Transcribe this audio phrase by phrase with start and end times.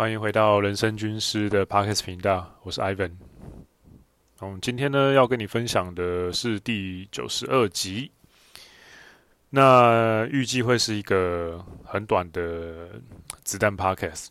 [0.00, 3.12] 欢迎回到人生军师的 Podcast 频道，我是 Ivan。
[4.40, 8.10] 嗯，今天呢要跟你分享的是第九十二集。
[9.50, 12.88] 那预计会是一个很短的
[13.44, 14.28] 子弹 Podcast。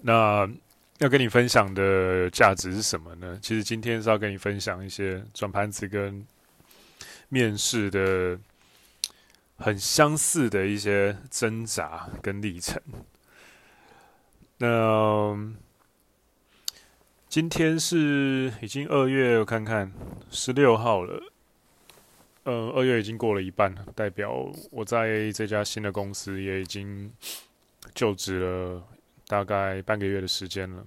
[0.00, 0.48] 那
[0.96, 3.38] 要跟你分享的价值是什么呢？
[3.42, 6.26] 其实今天是要跟你分享一些转盘子跟
[7.28, 8.38] 面试的
[9.58, 12.80] 很相似的一些挣扎跟历程。
[14.60, 15.54] 那
[17.28, 19.92] 今天是已经二月，我看看
[20.32, 21.22] 十六号了。
[22.42, 27.12] 呃，二月已经过了一半了，代表我在这家新的公司也已经
[27.94, 28.82] 就职了
[29.28, 30.84] 大概半个月的时间了。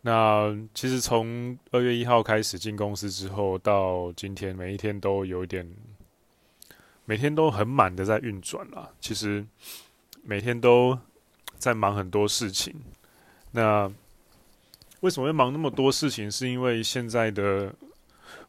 [0.00, 5.70] 那其实从二月一号开始进公司之后，到今天每一天都有点，
[7.04, 8.90] 每天都很满的在运转啦。
[9.00, 9.46] 其实
[10.24, 10.98] 每天都。
[11.58, 12.74] 在忙很多事情，
[13.52, 13.90] 那
[15.00, 16.30] 为什么会忙那么多事情？
[16.30, 17.74] 是因为现在的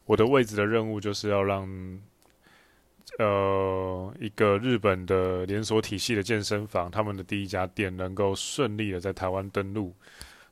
[0.06, 1.68] 我的位置的任务就是要让
[3.18, 9.94] 呃一个日本的连锁体系的健身房，他们的第一家店能够顺利的在台湾登陆。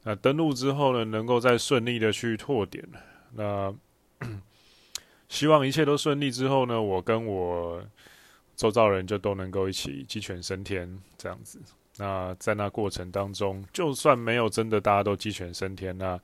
[0.03, 2.87] 那登陆之后呢，能够再顺利的去拓点。
[3.33, 3.75] 那
[5.29, 7.83] 希望一切都顺利之后呢，我跟我
[8.55, 11.61] 周遭人就都能够一起鸡犬升天，这样子。
[11.99, 16.21] 那在那过程当中，就算没有真的大家都鸡犬升天，那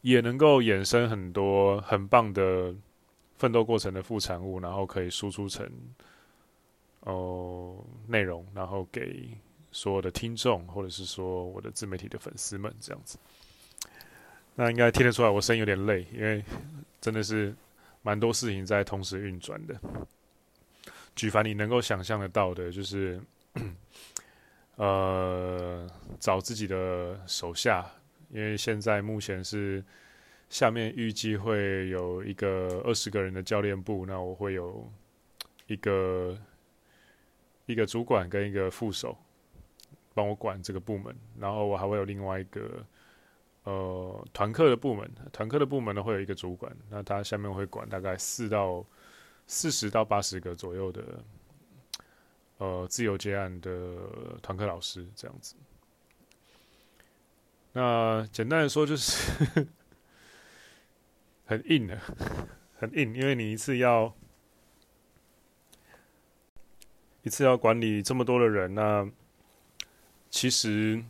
[0.00, 2.74] 也能够衍生很多很棒的
[3.36, 5.70] 奋斗过程的副产物，然后可以输出成
[7.00, 9.28] 哦内容，然后给
[9.70, 13.18] 所有的听众或者是说我的自媒体的粉丝们这样子。
[14.54, 16.42] 那应该听得出来我声音有点累，因为
[17.00, 17.54] 真的是
[18.02, 19.78] 蛮多事情在同时运转的。
[21.14, 23.20] 举凡你能够想象得到的，就是。
[24.76, 25.86] 呃，
[26.20, 27.90] 找自己的手下，
[28.28, 29.82] 因为现在目前是
[30.50, 34.92] 下面预计会有一个二十个人的教练部，那我会有
[35.66, 36.36] 一个
[37.64, 39.16] 一个主管跟一个副手
[40.12, 42.84] 帮我管这个部门，然后我还会有另外一个
[43.64, 48.84] 呃团课的部门，团课的部门呢会有一个主管，那他下面会管大概四到
[49.46, 51.02] 四十到八十个左右的。
[52.58, 55.54] 呃，自由接案的团课老师这样子。
[57.72, 59.66] 那简单的说就是
[61.44, 62.00] 很硬的，
[62.78, 64.10] 很硬，因为你一次要
[67.22, 69.06] 一次要管理这么多的人，那
[70.30, 71.04] 其实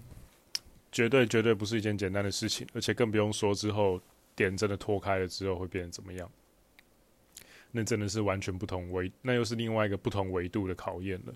[0.90, 4.00] 绝对绝对不是一件简单的事情，而且更不用说之后
[4.34, 6.28] 点真的脱开了之后会变成怎么样。
[7.72, 11.34] 那真的是完全不同维，那又是另外一个不同维度的考验了。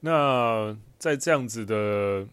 [0.00, 2.26] 那在这样子的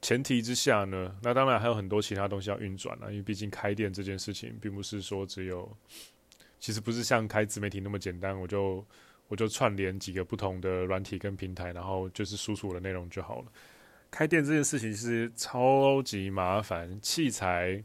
[0.00, 5.70] 前提之下呢，那当然还有很多其他东西要运转了，因为毕竟开店这件事情，并不是说只有，
[6.60, 8.84] 其实不是像开自媒体那么简单，我就
[9.28, 13.46] 我就串联几个不同的软体跟平台，然后就是输出我的内容就好了。
[14.10, 17.82] 开店这件事情是超级麻烦，器材、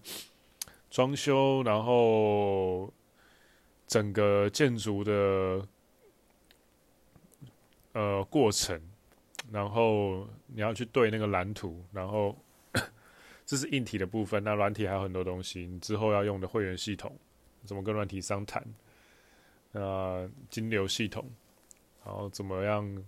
[0.90, 2.94] 装修，然后。
[3.92, 5.68] 整个建筑的
[7.92, 8.82] 呃过程，
[9.52, 12.34] 然后你要去对那个蓝图，然后
[13.46, 14.42] 这是硬体的部分。
[14.46, 17.14] 那软体还有很多东西，你之后要用的会员系统，
[17.66, 18.66] 怎么跟软体商谈？
[19.74, 21.30] 呃，金流系统，
[22.06, 23.06] 然后怎么样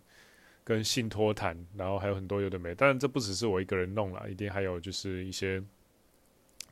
[0.65, 1.57] 跟信托谈？
[1.77, 2.75] 然后还有很多有的没。
[2.75, 5.63] 当然这不只是我一个人弄了，一定还有就是一些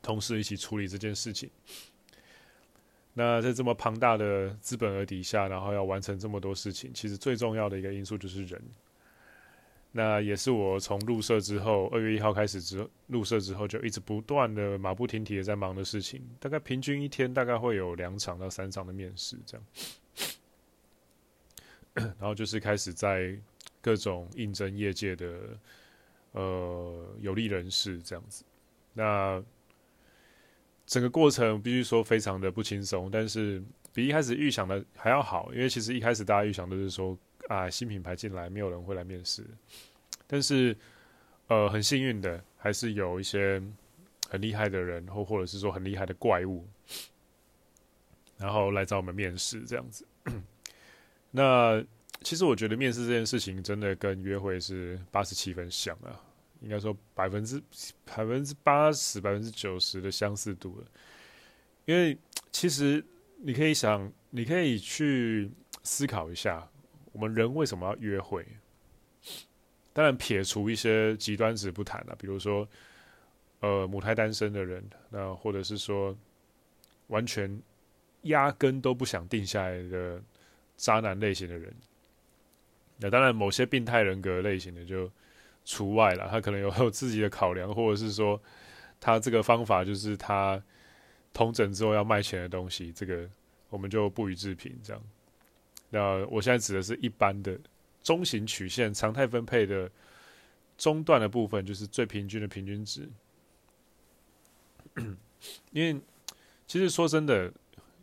[0.02, 1.48] 同事一起处理这件事情。
[3.14, 8.62] 那在这么庞大的资本额底下，然后要完成这么多事情，其实最重要的一个因素就是人。
[9.94, 16.26] 那也是我从入社之后，二月一号开始之入社之后，就一直不断的马不停蹄的在忙的事情。
[16.40, 19.66] 大概平均一天大概会有两场到三场的面试这样，
[22.18, 23.38] 然后就是开始在
[23.82, 25.58] 各种应征业界的
[26.30, 28.42] 呃有利人士这样子。
[28.94, 29.44] 那
[30.92, 33.62] 整个过程必须说非常的不轻松，但是
[33.94, 37.16] 比一开始预想的还要好，因为其实一开始大家预想的是说
[37.48, 39.42] 啊，新品牌进来没有人会来面试，
[40.26, 40.76] 但是
[41.46, 43.62] 呃很幸运的还是有一些
[44.28, 46.68] 很厉害的人或或者是说很厉害的怪物，
[48.36, 50.06] 然后来找我们面试这样子。
[51.32, 51.82] 那
[52.20, 56.20] 其实我觉得面试这件事情真的跟约会是八十七分像啊。
[56.62, 57.60] 应该说百分之
[58.04, 60.86] 百分之八十百分之九十的相似度了，
[61.84, 62.16] 因为
[62.50, 63.04] 其实
[63.38, 65.50] 你可以想，你可以去
[65.82, 66.66] 思考一下，
[67.12, 68.46] 我们人为什么要约会？
[69.92, 72.66] 当然撇除一些极端值不谈了，比如说
[73.60, 76.16] 呃母胎单身的人，那或者是说
[77.08, 77.60] 完全
[78.22, 80.22] 压根都不想定下来的
[80.76, 81.74] 渣男类型的人。
[82.98, 85.10] 那当然，某些病态人格类型的就
[85.64, 86.28] 除外了。
[86.28, 88.40] 他可能有 有自己的考量，或者是说，
[89.00, 90.62] 他这个方法就是他
[91.32, 93.28] 通整之后要卖钱的东西，这个
[93.68, 94.76] 我们就不予置评。
[94.82, 95.02] 这样，
[95.90, 97.58] 那我现在指的是一般的
[98.02, 99.90] 中型曲线常态分配的
[100.76, 103.08] 中段的部分，就是最平均的平均值。
[105.72, 106.00] 因为
[106.66, 107.52] 其实说真的，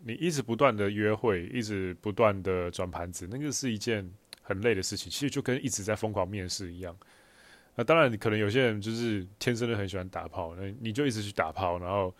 [0.03, 4.09] 你一直不断的约会，一直不断的转盘子，那个是一件。
[4.41, 6.97] 很累的事情，其实就跟一直在疯狂面试一样。
[7.79, 12.13] 那当然，可能有些人就是天生的很喜欢打炮，那你就一直去打炮，然后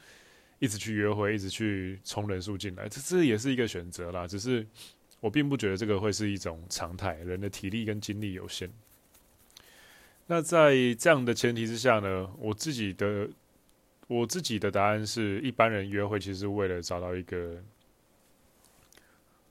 [0.59, 4.25] 一直去约会，一直去冲人数进来，这这也是一个选择啦。
[4.25, 4.65] 只是
[5.19, 8.71] 我并不觉得这个会是一种常态，人的体力跟精力有限。
[10.27, 13.27] 那在这样的前提之下呢，我自己的
[14.07, 17.61] 我自己的答案是，一般人约会其实为了找到一个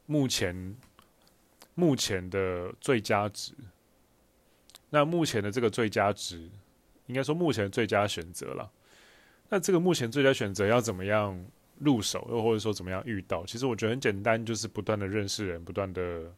[0.06, 0.75] 目前。
[1.75, 3.52] 目前的最佳值，
[4.90, 6.49] 那目前的这个最佳值，
[7.06, 8.70] 应该说目前最佳选择了。
[9.50, 11.43] 那这个目前最佳选择要怎么样
[11.79, 13.46] 入手，又或者说怎么样遇到？
[13.46, 16.32] 其实我觉得很简单，就是不断的认识人，不断的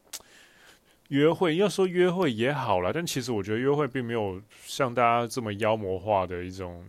[1.09, 1.55] 约会。
[1.55, 6.85] 要说约会也好啦，但其实我觉得约会并没有像大家这么妖魔化的一种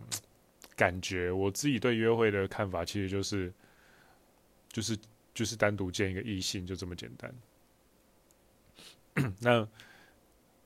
[0.77, 1.31] 感觉。
[1.33, 3.53] 我自己对约会的看法，其实就是，
[4.71, 4.97] 就是
[5.35, 7.35] 就是单独见一个异性，就这么简单。
[9.41, 9.67] 那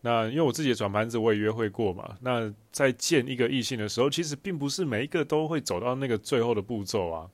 [0.09, 2.17] 那，因为我自己的转盘子，我也约会过嘛。
[2.21, 7.29] 那在见一个异性的时候，其实并不是每一个都会走到那个最后的步骤啊，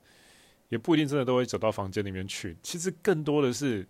[0.71, 2.57] 也不一定真的都会走到房间里面去。
[2.63, 3.87] 其实更多的是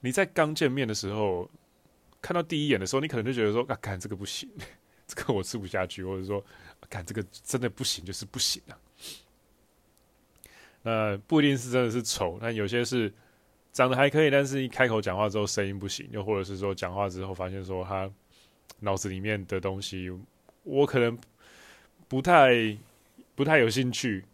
[0.00, 1.48] 你在刚见面的时候，
[2.20, 4.46] 看到第一眼的时候，你可能就觉得说：“啊，干这个不行，
[5.08, 6.44] 这个我吃不下去。”或者说
[6.90, 8.76] ：“干这个真的不行，就是不行啊。”
[10.84, 13.10] 那不一定是真的是丑，但有些是。
[13.72, 18.10] 长得还可以，但是一开口讲话之后声音不行，又或者是说讲话之后发现说他
[18.80, 20.10] 脑子里面的东西，
[20.62, 21.18] 我可能
[22.06, 22.76] 不太
[23.34, 24.24] 不太有兴趣，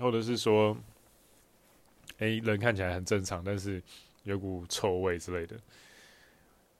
[0.00, 0.76] 或者是说，
[2.18, 3.80] 哎，人看起来很正常，但是
[4.24, 5.56] 有股臭味之类的。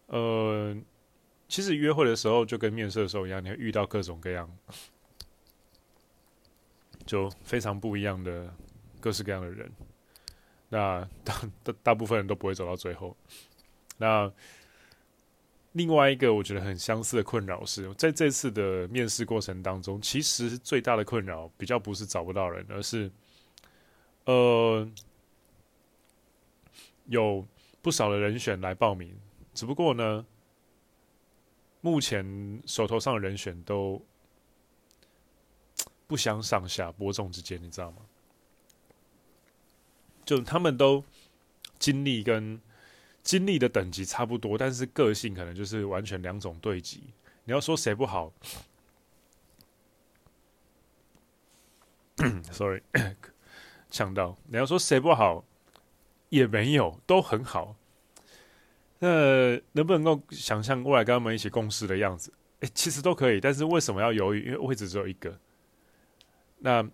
[0.06, 0.76] 呃，
[1.48, 4.50] 其实约会的时候就跟面试的时候一样，你会遇到各种各样，
[7.06, 8.52] 就非常不一样的
[9.00, 9.70] 各式各样的人。
[10.68, 13.16] 那大大大部分人都不会走到最后。
[13.96, 14.30] 那
[15.72, 23.10] 另外一个我觉得很相似的困扰是，在这次的面试过程当中，其实最大的困扰比较不是找不到人，而是
[24.24, 24.88] 呃
[27.06, 27.46] 有
[27.80, 29.14] 不少的人选来报名，
[29.54, 30.26] 只不过呢，
[31.80, 34.02] 目前手头上的人选都
[36.06, 37.98] 不相上下，伯仲之间，你知道吗？
[40.28, 41.02] 就他们都
[41.78, 42.60] 经历跟
[43.22, 47.02] 经历的等级差不多，但是个性可能就是完全两种对极。
[47.44, 48.30] 你要说谁不好？
[52.52, 52.82] Sorry，
[53.88, 54.36] 呛到。
[54.48, 55.46] 你要说谁不好，
[56.28, 57.74] 也没有，都很好。
[58.98, 62.30] 那能不能够想象过来跟他们一起共事的样子？
[62.60, 64.44] 哎，其实都可以，但是为什么要犹豫？
[64.44, 65.40] 因为位置只有一个。
[66.58, 66.86] 那。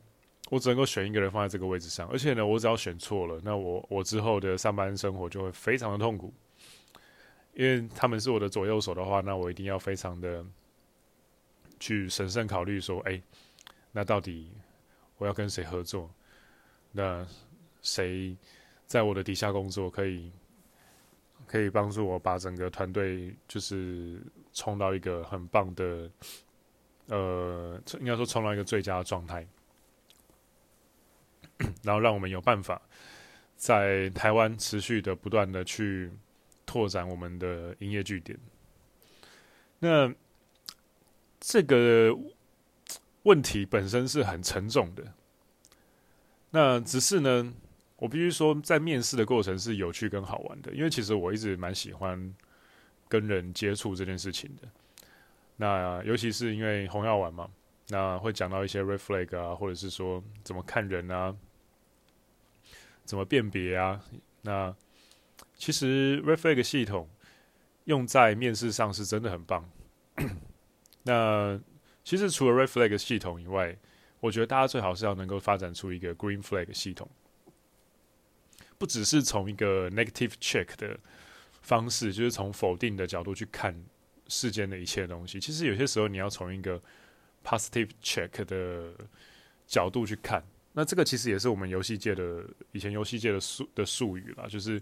[0.51, 6.33] 我只能够选一个人放在这个位置上，而且呢，我只要选错了，那我我之后的上班生活就会非常的痛苦，
[7.55, 10.45] 因为他们是我的左右手的话，那我一定要非常的
[11.81, 13.21] 去审慎考虑说，哎，
[13.91, 14.53] 那到底
[15.17, 16.11] 我要跟谁合作？
[16.93, 17.27] 那
[17.81, 18.37] 谁
[18.87, 20.31] 在我的底下工作，可以
[21.47, 24.21] 可以帮助我把整个团队就是
[24.53, 26.11] 冲到一个很棒的，
[27.07, 29.45] 呃，应该说冲到一个最佳的状态。
[31.83, 32.81] 然后让我们有办法
[33.57, 36.11] 在台湾持续的不断的去
[36.67, 38.39] 拓展我们的营业据点。
[39.79, 40.13] 那
[41.41, 42.17] 这个
[43.23, 45.05] 问题本身是很沉重的。
[46.51, 47.53] 那只是呢，
[47.97, 52.35] 我必须说，在面试的过程是有趣跟好玩的，因为其实我一直蛮喜欢
[53.09, 54.69] 跟人接触这件事情的。
[55.57, 57.49] 那尤其是因为红药丸嘛。
[57.89, 61.37] 那会讲到一些 red flag 啊，或者是说怎么看人啊，
[63.05, 64.03] 怎么辨别啊？
[64.43, 64.75] 那
[65.55, 67.09] 其实 red flag 系统
[67.85, 69.69] 用在面试上是真的很棒。
[71.03, 71.61] 那
[72.03, 73.77] 其实除了 red flag 系统以外，
[74.21, 77.11] 我觉得大家最好是要能够发展出一个 green flag 系统，
[78.79, 80.99] 不只是从一个 negative check 的
[81.61, 83.85] 方式，就是从否定的角度去看
[84.29, 85.39] 世间的一切东西。
[85.39, 86.83] 其实有些时候你要从一个
[87.45, 88.93] positive check 的
[89.67, 94.81] 角度去看，那这个其实也是我们游戏界的以前游戏界的术的术语啦，就是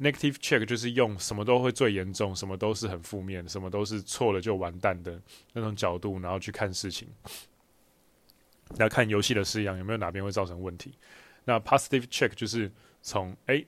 [0.00, 5.20] negative check 就是用什么都会最严重，什么都是很负面，什么都是错了就完蛋的
[5.52, 7.06] 那种角度，然后去看事情。
[8.78, 10.94] 来看游戏的式样有没有哪边会造成问题？
[11.44, 12.72] 那 positive check 就是
[13.02, 13.66] 从诶，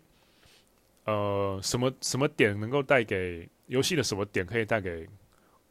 [1.04, 5.06] 呃，什么什么点能够带给游戏的什么点可以带给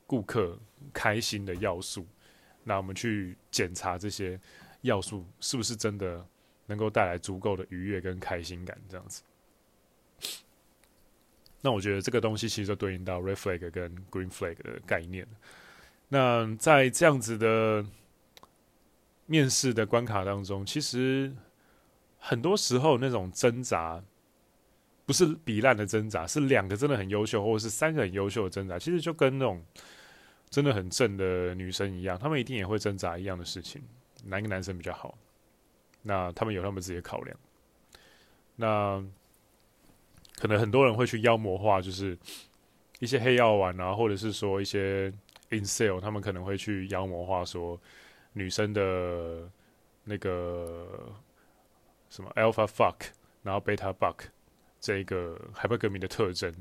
[0.05, 0.57] 顾客
[0.93, 2.05] 开心的要素？
[2.63, 4.39] 那我们去检查这些
[4.82, 6.25] 要素是不是真的
[6.65, 8.77] 能够带来足够的愉悦跟开心感？
[8.89, 9.22] 这样子。
[11.62, 15.27] 那我觉得这个东西其实就对应到 reflag 跟 green flag 的概念。
[16.10, 17.86] 那在这样子的。
[19.25, 21.34] 面试的关卡当中，其实
[22.20, 24.03] 很多时候那种挣扎，
[25.05, 28.77] 不是比烂的挣扎，是两个真的很优秀，或者是三个很优秀的挣扎。
[28.77, 29.63] 其实就跟那种
[30.53, 33.81] 真的很正的女生一样，她们一定也会挣扎一样的事情。
[34.24, 35.17] 哪个男生比较好？
[36.03, 37.36] 那他们有他们自己的考量。
[38.55, 39.03] 那
[40.36, 42.15] 可能很多人会去妖魔化，就是
[43.00, 45.12] 一些黑药丸啊，或者是说一些
[45.50, 47.81] in sale，他们可能会去妖魔化说。
[48.36, 49.48] 女生的
[50.03, 51.13] 那个
[52.10, 52.95] 什么 alpha fuck，
[53.43, 54.17] 然后 beta buck
[54.79, 56.51] 这一个海派革命的特征，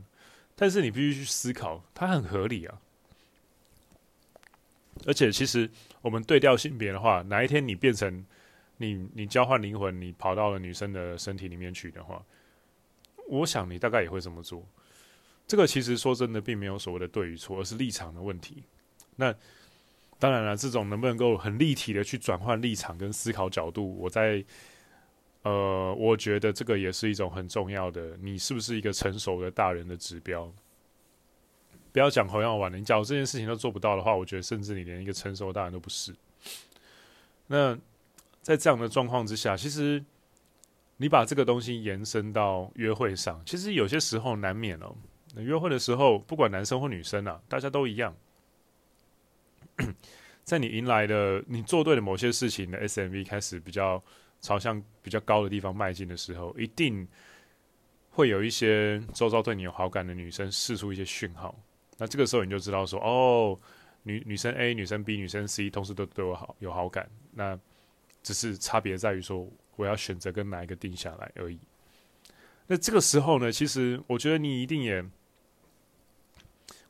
[0.54, 2.78] 但是你必须去思考，它很合理啊。
[5.06, 5.68] 而且其实
[6.00, 8.24] 我们对调性别的话，哪一天你变成
[8.76, 12.24] 你你交换灵魂，你跑到了女生的身体里面去的话，
[13.28, 14.66] 我想你大概也会这么做。
[15.46, 18.62] 这个其实说真的，并没有所谓的对与错，而是立场的问题。
[19.16, 19.34] 那。
[20.18, 24.44] 当然了，这种能不能够很立体的去转换立场跟思考角度，我在
[25.42, 30.48] 呃，我觉得这个也是一种很重要的，你是不是一个成熟的大人的指标？
[31.92, 36.14] 不要讲红药丸了，你假如这件事情都做不到的话，我觉得甚至你连一个成熟的大人都不是。
[37.46, 37.78] 那
[38.40, 40.02] 在这样的状况之下，其实
[40.96, 44.94] 你把这个东西延伸到约会上，其实有些时候难免哦。
[45.36, 48.14] 约会的时候，不管男生或女生啊，大家都一样。
[50.44, 54.02] 在你迎来的你做对的某些事情的 SMV 开始比较
[54.40, 57.06] 朝向比较高的地方迈进的时候，一定
[58.10, 61.54] 会有一些周遭对你有好感的女生释出一些讯号。
[62.02, 63.56] 那这个时候你就知道说，哦，
[64.02, 67.56] 女女生 A、女生 B、女生 C 同时都对我好有好感，那
[68.24, 71.58] 只是差别在于说我要选择跟哪一个定下来而已。
[72.66, 75.04] 那这个时候呢，其实我觉得你一定也。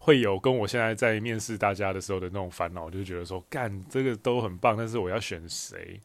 [0.05, 6.01] 会有跟我现在在面试大家的时候的那种烦恼，就是觉得说，干这个都很棒，但是我要选谁？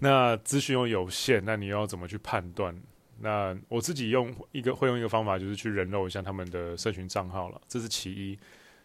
[0.00, 2.78] 那资讯又有限，那你又要怎么去判断？
[3.20, 8.38] 那我自己用一个会用一个方法，就是去人肉一下他们的社群账号了，这是其一。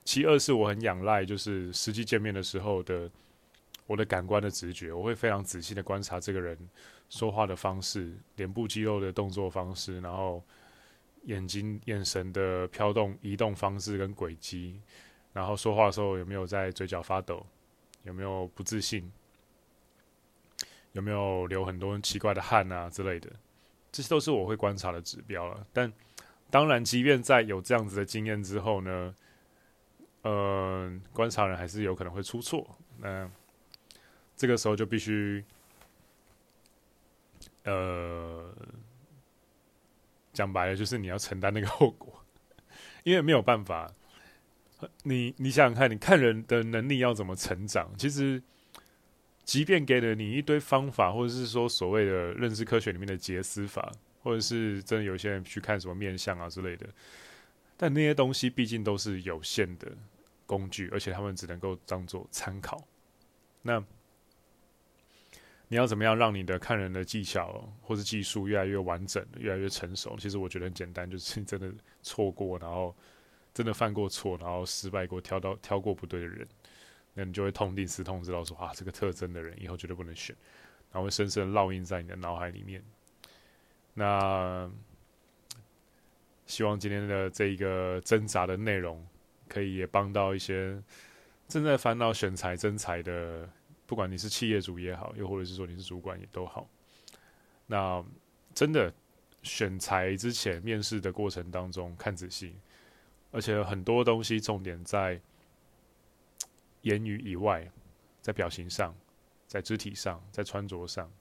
[0.03, 3.09] 其二是我很仰赖，就是实际见面的时候的
[3.87, 6.57] 我的感官的直觉，我会非常仔细的观察这个人
[7.09, 10.43] 说话的方式、脸部肌肉的动作方式，然后。
[11.27, 14.81] 眼睛、眼神的飘动、移动方式跟轨迹，
[15.31, 17.45] 然后说话的时候有没有在嘴角发抖，
[18.03, 19.09] 有没有不自信，
[20.91, 23.31] 有没有流很多奇怪的汗啊之类的，
[23.93, 25.65] 这些都是我会观察的指标了。
[25.71, 25.89] 但
[26.49, 29.15] 当然，即便在有这样子的经验之后呢，
[30.23, 32.77] 呃，观察人还是有可能会出错。
[32.97, 33.31] 那
[34.35, 35.45] 这个时候就必须，
[37.63, 38.53] 呃。
[40.33, 42.11] 讲白了，就是你要承担那个后果，
[43.05, 43.93] 因为没有办法。
[45.03, 47.91] 你你想想看，你看人的能力要怎么成长？
[47.99, 48.41] 其实，
[49.43, 56.87] 即便给了你一堆方法，或者是说所谓的认知科学里面的捷思法，或者是真的有些人去看什么面相啊之类的，
[57.77, 59.91] 但那些东西毕竟都是有限的
[60.45, 62.83] 工具，而且他们只能够当做参考。
[63.61, 63.83] 那。
[65.69, 70.15] 你要怎么样让你的看人的技巧或是技术越来越完整、越来越成熟？
[70.19, 71.73] 其实我觉得很简单，就是真的
[72.03, 72.95] 错过，然后
[73.55, 76.47] 真的犯过错，然后失败过，挑到挑过不对的人，
[77.13, 80.35] 那你就会痛定思痛，知道说啊，这个特征的人以后绝对不能选，
[80.91, 82.83] 然后会深深烙印在你的脑海里面。
[83.93, 84.69] 那
[86.45, 89.05] 希望今天的这个挣扎的内容，
[89.47, 90.81] 可以也帮到一些
[91.47, 93.47] 正在烦恼选才征才的。
[93.85, 96.67] 不管你是企业主也好，又或者是说你是主管也都好，
[97.67, 98.03] 那
[98.55, 98.91] 真的
[99.43, 102.55] 选才之前面试的过程当中看仔细，
[103.29, 105.19] 而且很多东西重点在
[106.83, 107.69] 言语以外，
[108.21, 108.95] 在表情上，
[109.45, 111.11] 在肢体上，在穿着上，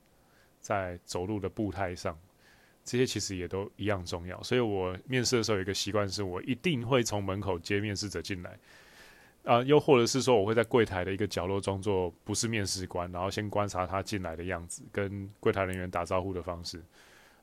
[0.61, 2.17] 在走路的步态上，
[2.85, 4.41] 这些其实也都一样重要。
[4.43, 8.57] 所以我面试的时候有一个习惯，是我一定会从门口接面试者进来。
[9.45, 16.81] 啊，又或者是说，我会在柜台的一个角落装作不是面试官，然后先观察他进来的样子，跟柜台人员打招呼的方式。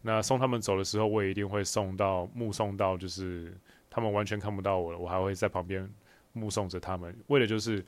[0.01, 3.53] 那送他们走的时候，我也一定会送到目送到，就是
[3.89, 5.89] 他们完全看不到我了，我还会在旁边
[6.31, 7.85] 目送着他们，为了就是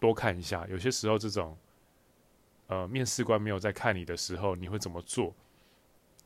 [0.00, 0.66] 多看一下。
[0.68, 1.56] 有些时候，这种
[2.66, 5.34] 呃面试官没有在看你的时候，你会怎么做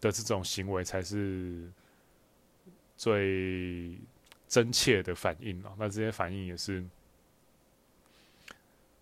[0.00, 1.70] 的这种行为，才是
[2.96, 3.98] 最
[4.48, 5.72] 真切的反应啊。
[5.78, 6.84] 那这些反应也是。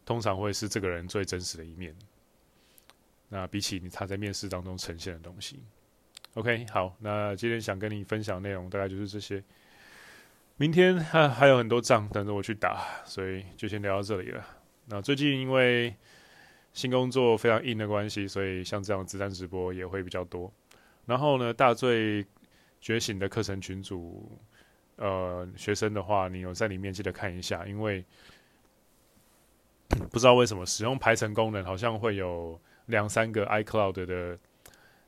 [0.05, 1.95] 通常会是这个人最真实的一面。
[3.29, 5.61] 那比起你他在面试当中呈现的东西
[6.33, 9.45] ，OK，好，那今天想跟你分享内容大概就是这些。
[10.57, 14.58] 明天还还有很多仗等着我去打，所以就先聊到这里了。
[14.89, 15.95] 那最近因为
[16.73, 20.53] 新工作非常硬的关系，所以像这样子弹直播也会比较多。
[21.07, 22.25] 然后呢，大醉
[22.81, 24.39] 觉醒的课程群组，
[24.97, 28.05] 呃，学生的话，你有在里面记得看一下，因为。
[30.13, 34.39] 不知道为什么使用排程功能，好像会有两三个 iCloud 的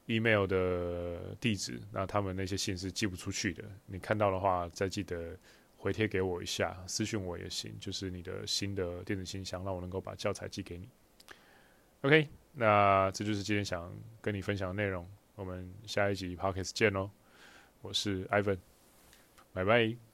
[0.06, 3.62] email 的地址，那他们那些信是寄不出去的。
[3.84, 5.36] 你看到的话，再记得
[5.80, 10.86] 回贴给我一下，私讯我也行，就是你的新的电子信箱，让我能够把教材寄给你。
[12.02, 15.08] OK，那这就是今天想跟你分享的内容。
[15.36, 17.10] 我们下一集 Podcast 见喽，
[17.80, 18.58] 我是 Ivan，
[19.54, 20.09] 拜拜。